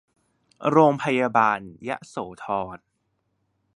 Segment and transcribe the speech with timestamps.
[0.71, 2.77] โรงพยาบาลยโสธร